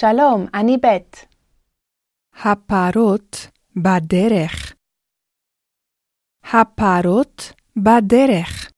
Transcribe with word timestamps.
שלום, 0.00 0.46
אני 0.54 0.76
בית. 0.82 1.16
הפרות 2.32 3.36
בדרך. 3.76 4.74
הפרות 6.42 7.42
בדרך. 7.76 8.70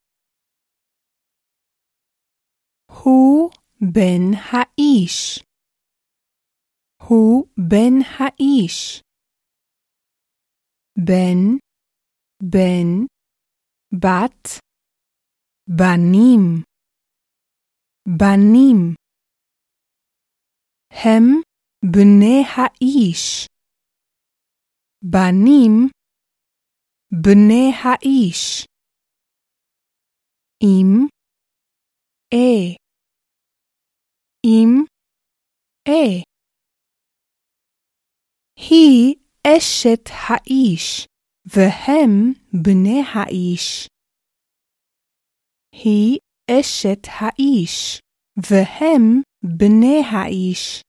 הוא 2.87 3.51
בן 3.95 4.23
האיש. 4.53 5.45
הוא 7.09 7.47
בן 7.71 7.95
האיש. 8.19 9.03
בן, 10.99 11.57
בן, 12.43 13.07
בת, 13.93 14.49
בנים, 15.69 16.63
בנים. 18.19 19.00
הם 20.91 21.25
בני 21.93 22.43
האיש. 22.57 23.47
בנים, 25.05 25.89
בני 27.23 27.73
האיש. 27.83 28.67
אם, 30.63 31.07
אה, 32.35 32.77
אם, 34.45 34.85
אה. 35.89 36.23
היא 38.57 39.17
אשת 39.47 40.05
האיש, 40.29 41.07
והם 41.47 42.33
בני 42.65 43.03
האיש. 43.15 43.89
היא 45.73 46.19
אשת 46.51 47.03
האיש, 47.21 48.01
והם 48.51 49.23
בני 49.59 50.03
האיש. 50.13 50.83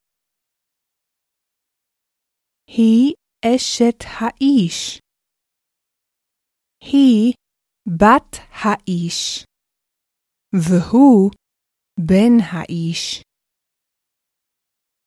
היא 2.78 3.14
אשת 3.46 4.00
האיש. 4.20 5.00
היא 6.82 7.34
בת 8.00 8.34
האיש. 8.64 9.46
והוא 10.54 11.32
בן 12.08 12.34
האיש. 12.52 13.24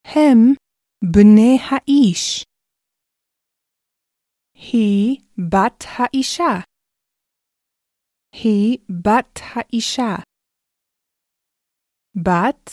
הם 0.05 0.39
בני 1.13 1.57
האיש. 1.71 2.45
היא 4.55 5.21
בת 5.51 5.85
האישה. 5.99 6.55
היא 8.33 8.79
בת 9.05 9.39
האישה. 9.55 10.23
בת, 12.25 12.71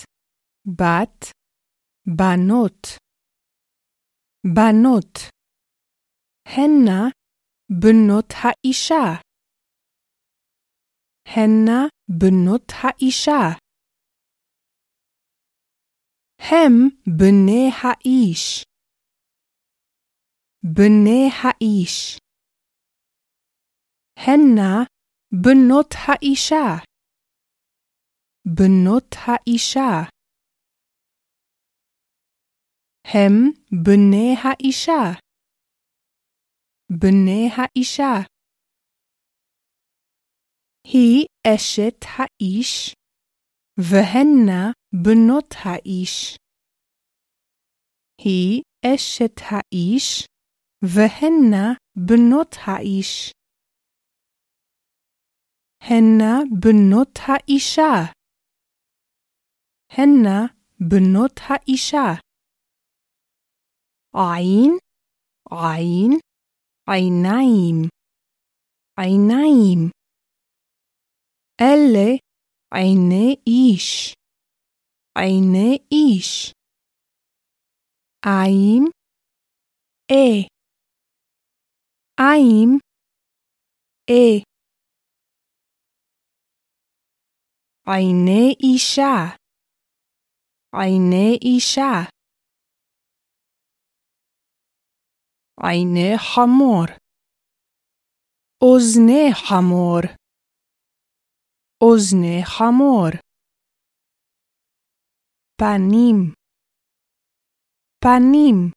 בת, 0.78 1.32
בנות. 2.18 3.01
בנות. 4.48 5.32
הנה 6.46 7.10
בנות 7.82 8.26
האישה. 8.44 9.22
הנה 11.26 11.88
בנות 12.20 12.72
האישה. 12.84 13.58
הם 16.40 16.74
בני 17.18 17.70
האיש. 17.84 18.64
בני 20.76 21.30
האיש. 21.44 22.18
הנה 24.18 24.84
בנות 25.44 25.94
האישה. 26.08 26.86
בנות 28.58 29.16
האישה. 29.28 30.21
הם 33.14 33.34
בני 33.84 34.36
האישה. 34.44 35.04
בני 37.00 37.50
האישה. 37.56 38.14
היא 40.84 41.26
אשת 41.48 42.00
האיש, 42.18 42.96
והנה 43.80 44.72
בנות 45.04 45.54
האיש. 45.66 46.38
היא 48.18 48.62
אשת 48.86 49.36
האיש, 49.52 50.26
והנה 50.84 51.66
בנות 52.08 52.56
האיש. 52.68 53.32
הנה 55.82 56.34
בנות 56.62 57.20
האישה. 57.28 57.94
הנה 59.98 60.40
בנות 60.90 61.40
האישה. 61.50 62.31
עין, 64.14 64.78
עין, 65.52 66.12
עיניים, 66.90 67.90
עיניים. 69.00 69.90
אלה 71.62 72.10
עיני 72.74 73.36
איש, 73.48 74.14
עיני 75.18 75.78
איש. 75.92 76.54
עין, 78.26 78.84
אה, 80.12 80.48
עין, 82.20 82.70
אה. 84.10 84.52
עיני 87.88 88.56
אישה, 88.64 89.16
עיני 90.76 91.38
אישה. 91.42 92.21
עיני 95.64 96.18
חמור, 96.18 96.86
אוזני 98.64 99.26
חמור, 99.34 100.02
אוזני 101.84 102.42
חמור. 102.46 103.10
פנים, 105.62 106.34
פנים. 108.04 108.72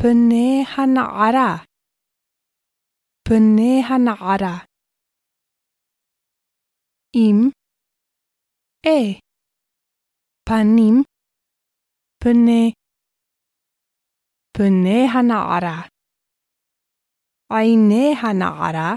פני 0.00 0.64
הנערה, 0.76 1.64
פני 3.28 3.82
הנערה. 3.88 4.56
עם, 7.16 7.50
אה, 8.86 9.20
פנים, 10.48 11.02
פני, 12.22 12.72
פני 14.56 15.02
הנערה. 15.14 15.88
עיני 17.52 18.14
הנערה, 18.22 18.90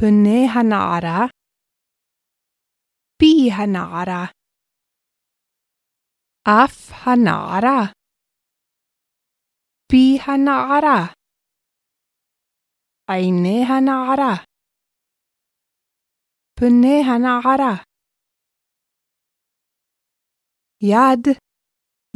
פני 0.00 0.46
הנערה, 0.54 1.26
פי 3.18 3.34
הנערה. 3.56 4.24
אף 6.42 6.92
הנערה, 7.06 7.80
פי 9.90 10.18
הנערה. 10.26 11.00
עיני 13.10 13.60
הנערה. 13.68 14.34
פני 16.58 16.98
הנערה. 17.08 17.74
יד, 20.82 21.24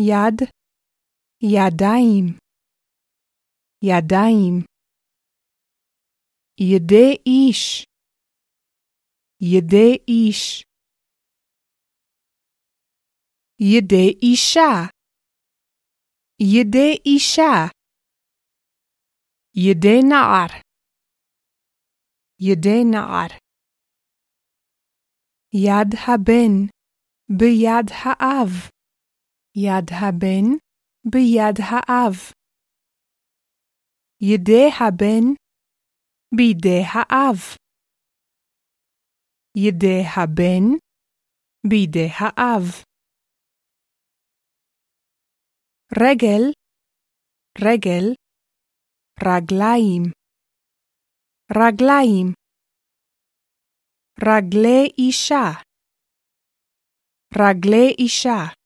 יד, 0.01 0.62
ידיים, 1.45 2.39
ידיים. 3.85 4.65
ידי 6.61 7.17
איש, 7.27 7.85
ידי 9.41 9.97
איש. 10.09 10.63
ידי 13.61 14.09
אישה, 14.23 14.89
ידי 16.41 16.93
אישה. 17.07 17.55
ידי 19.57 19.99
נער, 20.09 20.61
ידי 22.41 22.85
נער. 22.91 23.39
יד 25.55 25.91
הבן 26.09 26.55
ביד 27.39 27.87
האב, 28.05 28.71
יד 29.57 29.91
הבן 30.01 30.72
ביד 31.05 31.57
האב. 31.71 32.15
ידי 34.21 34.69
הבן 34.81 35.25
בידי 36.37 36.83
האב. 36.95 37.39
ידי 39.57 40.03
הבן 40.17 40.65
בידי 41.69 42.09
האב. 42.21 42.65
רגל, 45.93 46.43
רגל, 47.59 48.15
רגליים, 49.21 50.03
רגליים. 51.51 52.33
רגלי 54.21 54.91
אישה, 54.99 55.63
רגלי 57.35 57.95
אישה. 57.99 58.62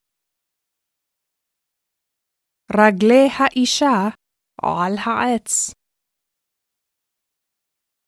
רגלי 2.73 3.29
האישה 3.39 3.99
על 4.63 4.93
העץ. 5.07 5.75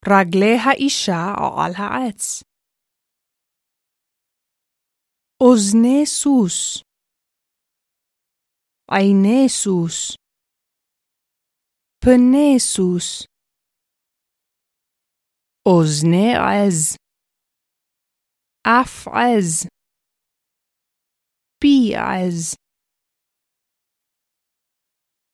רגלי 0.09 0.55
האישה 0.65 1.23
על 1.65 1.73
העץ. 1.79 2.43
אוזני 5.41 6.07
סוס. 6.07 6.83
עיני 8.91 9.49
סוס. 9.49 10.17
פני 12.05 12.59
סוס. 12.59 13.27
אוזני 15.67 16.31
עז. 16.35 16.97
אף 18.63 19.09
עז. 19.09 19.69
פי 21.61 21.95
עז. 21.97 22.68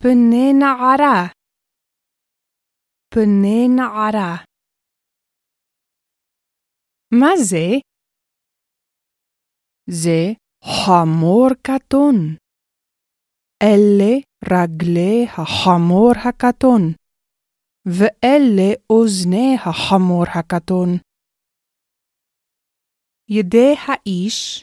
פני 0.04 0.52
נערה. 0.58 1.32
פני 3.14 3.68
נערה. 3.76 4.44
מה 7.20 7.30
זה? 7.44 7.66
זה 9.90 10.32
חמור 10.64 11.48
קטון. 11.62 12.36
אלה 13.62 14.12
רגלי 14.44 15.24
החמור 15.38 16.12
הקטון, 16.28 16.82
ואלה 17.86 18.70
אוזני 18.90 19.56
החמור 19.66 20.24
הקטון. 20.38 20.88
ידי 23.28 23.74
האיש, 23.86 24.62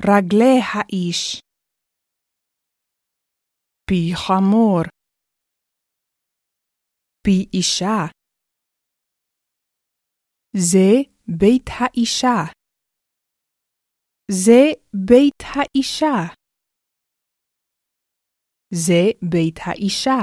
רגלי 0.00 0.58
האיש. 0.74 1.47
פי 3.88 4.14
חמור, 4.14 4.82
פי 7.24 7.58
אישה. 7.58 8.00
זה 10.56 10.90
בית 11.38 11.68
האישה. 11.80 12.38
זה 14.30 14.62
בית 15.06 15.40
האישה. 15.54 16.34
זה 18.74 19.02
בית 19.32 19.58
האישה. 19.66 20.20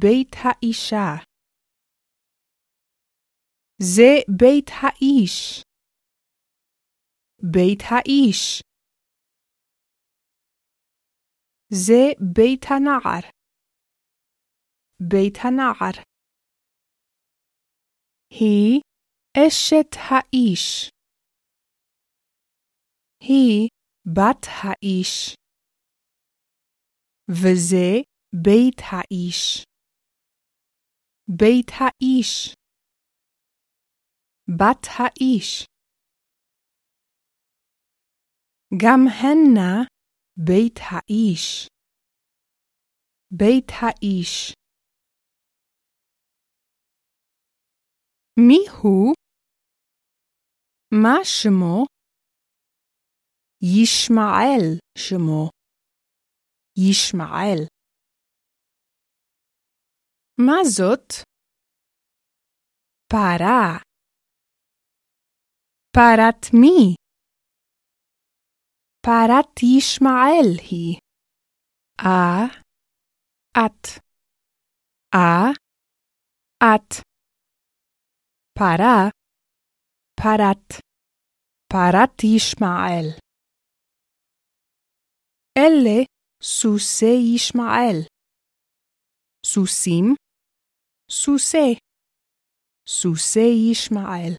בית 0.00 0.32
האישה. 0.44 1.08
זה 3.82 4.10
בית 4.38 4.70
האיש. 4.82 5.62
בית 7.52 7.80
האיש. 7.90 8.65
זה 11.70 12.02
בית 12.34 12.60
הנער. 12.70 13.30
בית 15.10 15.34
הנער. 15.44 15.96
היא 18.30 18.80
אשת 19.36 19.90
האיש. 20.10 20.90
היא 23.20 23.68
בת 24.06 24.46
האיש. 24.62 25.34
וזה 27.30 28.02
בית 28.44 28.78
האיש. 28.92 29.64
בית 31.38 31.70
האיש. 31.80 32.54
בת 34.58 34.86
האיש. 34.98 35.66
גם 38.82 39.00
הנה 39.08 39.95
בית 40.44 40.74
האיש. 40.90 41.68
בית 43.38 43.66
האיש. 43.80 44.52
מי 48.48 48.58
הוא? 48.82 49.14
מה 50.92 51.24
שמו? 51.24 51.84
ישמעאל 53.62 54.78
שמו. 54.98 55.50
ישמעאל. 56.76 57.58
מה 60.40 60.58
זאת? 60.76 61.08
פרה. 63.12 63.78
פרת 65.96 66.42
מי? 66.60 67.05
פרת 69.06 69.62
ישמעאל 69.62 70.50
היא. 70.70 70.98
אה, 72.00 72.46
את. 73.52 74.02
אה, 75.14 75.52
את. 76.62 76.88
פרה, 78.58 79.10
פרת. 80.20 80.82
פרת 81.72 82.24
ישמעאל. 82.36 83.06
אלה 85.58 86.04
סוסי 86.42 87.34
ישמעאל. 87.34 87.98
סוסים, 89.46 90.14
סוסי, 91.10 91.78
סוסי 92.88 93.70
ישמעאל. 93.70 94.32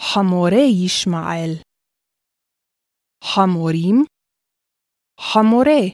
חמורי 0.00 0.84
ישמעאל. 0.84 1.52
חמורים, 3.24 3.96
חמורי, 5.20 5.92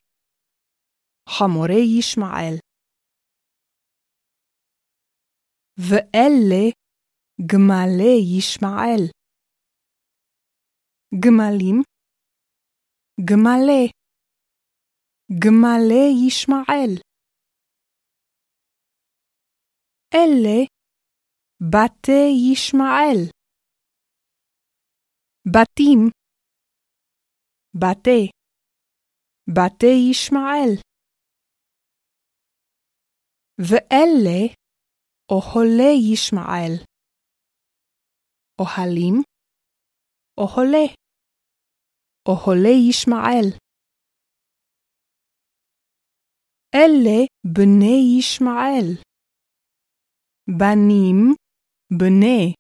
חמורי 1.29 1.99
ישמעאל. 1.99 2.55
ואלה 5.79 6.65
גמלי 7.53 8.39
ישמעאל. 8.39 9.03
גמלים, 11.25 11.83
גמלי, 13.31 13.89
גמלי 15.45 16.27
ישמעאל. 16.27 16.93
אלה 20.15 20.59
בתי 21.61 22.53
ישמעאל. 22.53 23.42
בתים, 25.47 26.11
בתי, 27.75 28.31
בתי 29.55 30.11
ישמעאל. 30.11 30.73
ואלה 33.59 34.55
אוהלי 35.31 36.13
ישמעאל. 36.13 36.75
אוהלים, 38.61 39.15
אוהלי. 40.39 40.87
אוהלי 42.29 42.77
ישמעאל. 42.89 43.47
אלה 46.75 47.19
בני 47.55 48.19
ישמעאל. 48.19 48.87
בנים, 50.59 51.35
בני, 51.99 52.55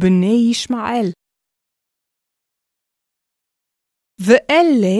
בני 0.00 0.50
ישמעאל. 0.50 1.25
ואלה 4.20 4.96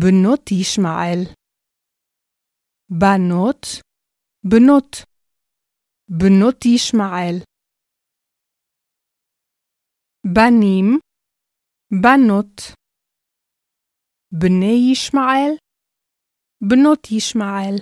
בנות 0.00 0.52
ישמעאל. 0.60 1.20
בנות, 2.90 3.66
בנות, 4.50 4.96
בנות 6.08 6.64
ישמעאל. 6.74 7.36
בנים, 10.34 10.98
בנות. 12.02 12.56
בני 14.40 14.90
ישמעאל 14.92 15.64
בנות 16.68 17.12
ישמעאל. 17.16 17.76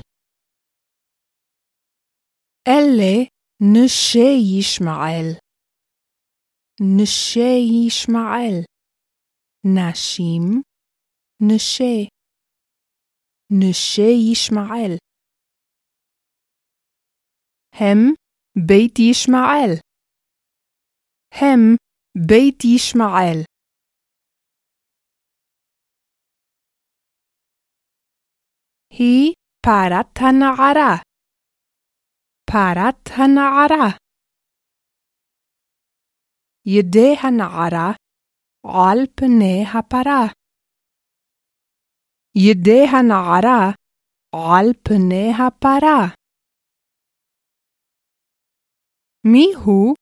אלה 2.68 3.14
נשי 3.60 4.58
ישמעאל. 4.58 5.28
נשי 6.80 7.86
ישמעאל. 7.86 8.56
נשים 9.64 10.62
נשי 11.48 12.08
נשי 13.50 14.32
ישמעאל 14.32 14.96
הם 17.72 17.98
בית 18.66 18.98
ישמעאל 18.98 19.72
הם 21.32 21.76
בית 22.28 22.64
ישמעאל 22.64 23.52
היא 28.98 29.32
פרת 29.66 30.18
הנערה. 30.20 30.94
פרת 32.50 33.08
הנערה. 33.16 33.88
ידי 36.66 37.14
הנערה 37.22 37.92
על 38.64 38.98
פני 39.16 39.64
הפרה. 39.74 40.41
ידי 42.36 42.84
הנערה 42.92 43.70
על 44.32 44.66
פני 44.84 45.30
הפרה. 45.38 46.14
מי 49.26 49.46
הוא? 49.64 49.94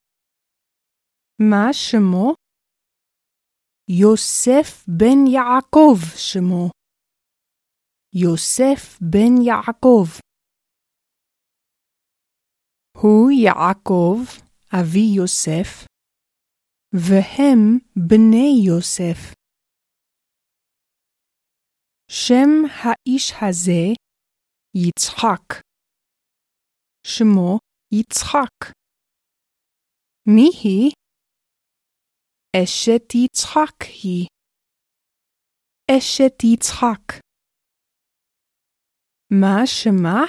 מה 1.38 1.72
שמו? 1.72 2.34
יוסף 4.00 4.86
בן 4.88 5.26
יעקב 5.26 5.98
שמו. 6.16 6.70
יוסף 8.14 8.98
בן 9.00 9.42
יעקב. 9.46 10.06
הוא 12.96 13.30
יעקב, 13.30 14.16
אבי 14.80 15.06
יוסף, 15.16 15.86
והם 16.94 17.78
בני 18.08 18.62
יוסף. 18.66 19.39
שם 22.12 22.50
האיש 22.82 23.32
הזה 23.42 23.82
יצחק. 24.74 25.62
שמו 27.06 27.58
יצחק. 27.92 28.74
מי 30.26 30.48
היא? 30.64 30.92
אשת 32.56 33.14
יצחק 33.24 33.78
היא. 34.02 34.26
אשת 35.90 36.44
יצחק. 36.54 37.22
מה 39.30 39.66
שמה? 39.66 40.20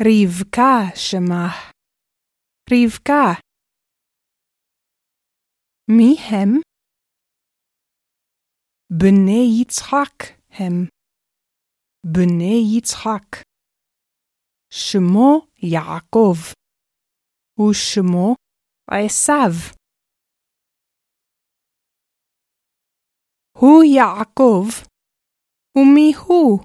רבקה 0.00 0.96
שמה. 0.96 1.46
רבקה. 2.70 3.40
מי 5.88 6.14
הם? 6.30 6.69
בני 8.98 9.60
יצחק 9.62 10.18
הם. 10.50 10.74
בני 12.06 12.76
יצחק. 12.76 13.36
שמו 14.70 15.46
יעקב. 15.56 16.36
ושמו 17.60 18.34
עשיו. 18.90 19.52
הוא 23.58 23.82
יעקב, 23.96 24.66
ומי 25.76 26.12
הוא? 26.26 26.64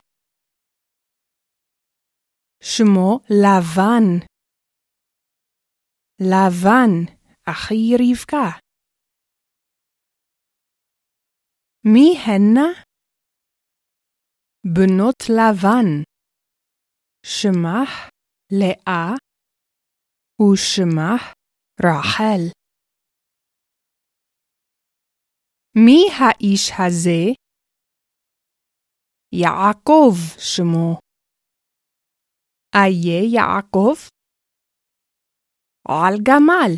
שמו 2.63 3.19
לבן. 3.29 4.25
לבן, 6.21 7.13
אחי 7.49 7.95
רבקה. 7.99 8.64
מי 11.93 12.17
הנה? 12.25 12.67
בנות 14.73 15.21
לבן. 15.29 16.03
שמך 17.25 18.09
לאה 18.51 19.13
ושמך 20.41 21.33
רחל. 21.81 22.41
מי 25.85 25.99
האיש 26.19 26.71
הזה? 26.79 27.33
יעקב 29.31 30.13
שמו. 30.39 30.99
איה 32.75 33.21
יעקב? 33.33 33.95
על 35.87 36.15
גמל. 36.27 36.73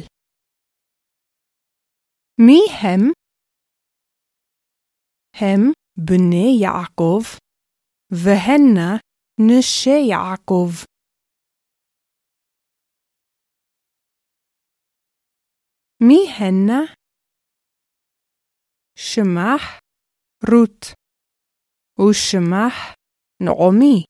מי 2.40 2.60
הם? 2.82 3.17
הם 5.42 5.62
בני 6.06 6.58
יעקב, 6.62 7.22
והנה 8.12 8.98
נשי 9.40 10.00
יעקב. 10.10 10.70
מי 16.08 16.22
הנה? 16.40 16.80
שמך 18.96 19.62
רות, 20.52 20.86
ושמך 22.00 22.76
נעמי. 23.44 24.04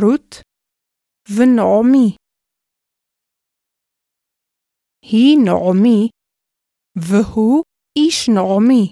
רות 0.00 0.34
ונעמי. 1.36 2.16
היא 5.02 5.38
נעמי, 5.44 6.08
והוא 6.96 7.67
איש 7.98 8.28
נעמי. 8.34 8.90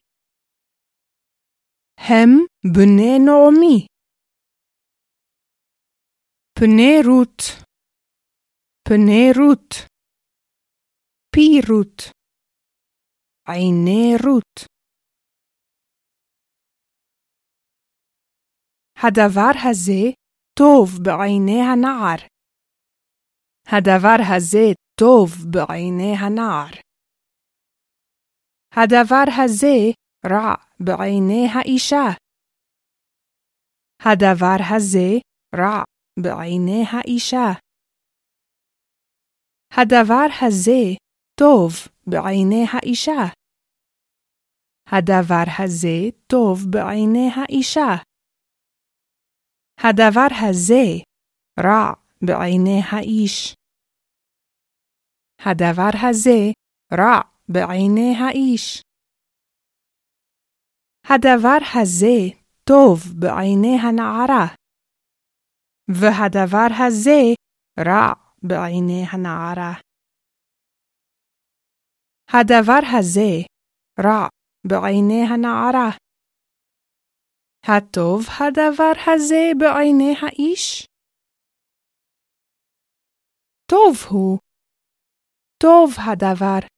הם 2.09 2.31
בני 2.75 3.19
נעמי. 3.27 3.87
פני 6.59 6.95
רות, 7.07 7.41
פני 8.89 9.27
רות, 9.39 9.71
פי 11.35 11.61
רות, 11.69 11.99
עיני 13.49 14.15
רות. 14.25 14.55
הדבר 19.05 19.53
הזה 19.71 20.03
טוב 20.59 20.89
בעיני 21.05 21.61
הנער. 21.73 22.21
הדבר 23.67 24.19
הזה 24.37 24.67
טוב 25.01 25.31
בעיני 25.53 26.13
הנער. 26.21 26.86
הדבר 28.79 29.25
הזה 29.45 29.77
רע 30.27 30.55
בעיני 30.81 31.47
האישה. 31.55 32.07
הדבר 34.01 34.59
הזה 34.77 35.09
רע 35.55 35.83
בעיני 36.21 36.83
האישה. 36.93 37.47
הדבר 39.71 40.27
הזה 40.43 40.81
טוב 41.41 41.71
בעיני 42.07 42.65
האישה. 42.73 43.23
הדבר 44.87 45.47
הזה 45.59 46.11
טוב 46.27 46.59
בעיני 46.71 47.29
האישה. 47.37 47.91
הדבר 49.79 50.29
הזה 50.43 50.85
רע 51.61 51.93
בעיני 52.23 52.81
האיש. 52.93 53.55
הדבר 55.41 55.93
הזה 56.09 56.39
רע 56.93 57.36
בעיני 57.49 58.11
האיש. 58.21 58.83
הדבר 61.11 61.59
הזה 61.75 62.19
טוב 62.65 62.99
בעיני 63.21 63.77
הנערה, 63.83 64.47
והדבר 65.89 66.69
הזה 66.79 67.21
רע 67.79 68.13
בעיני 68.43 69.03
הנערה. 69.13 69.73
הדבר 72.29 72.83
הזה 72.99 73.31
רע 74.05 74.29
בעיני 74.67 75.23
הנערה. 75.31 75.91
הטוב 77.63 78.21
הדבר 78.41 78.93
הזה 79.07 79.43
בעיני 79.61 80.15
האיש? 80.23 80.87
טוב 83.71 83.95
הוא. 84.11 84.39
טוב 85.63 85.91
הדבר. 86.07 86.76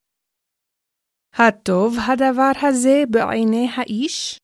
הטוב 1.32 1.92
הדבר 2.12 2.52
הזה 2.62 2.96
בעיני 3.12 3.66
האיש? 3.76 4.38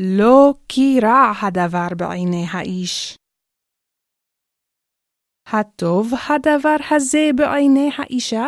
לא 0.00 0.52
כי 0.68 1.00
רע 1.02 1.32
הדבר 1.42 1.88
בעיני 1.98 2.44
האיש. 2.52 3.16
הטוב 5.46 6.06
הדבר 6.28 6.76
הזה 6.90 7.24
בעיני 7.36 7.88
האישה? 7.98 8.46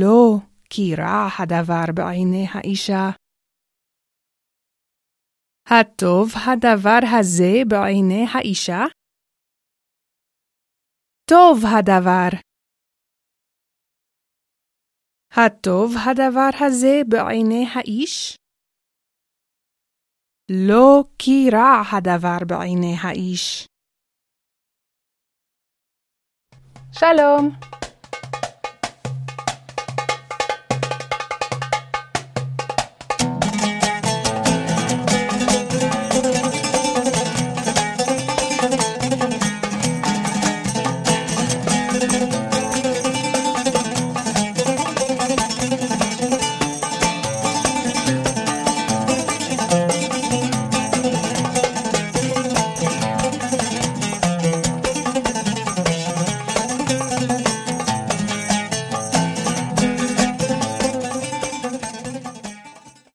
לא 0.00 0.38
כי 0.70 0.94
רע 0.98 1.28
הדבר 1.38 1.86
בעיני 1.94 2.46
האישה. 2.54 3.04
הטוב 5.66 6.26
הדבר 6.46 7.02
הזה 7.18 7.52
בעיני 7.70 8.24
האישה? 8.34 8.82
טוב 11.30 11.56
הדבר. 11.78 12.45
הטוב 15.38 15.90
הדבר 16.06 16.50
הזה 16.60 17.00
בעיני 17.08 17.66
האיש? 17.74 18.36
לא 20.50 21.04
כי 21.18 21.50
רע 21.52 21.82
הדבר 21.92 22.38
בעיני 22.46 22.96
האיש. 23.02 23.68
שלום! 26.92 27.50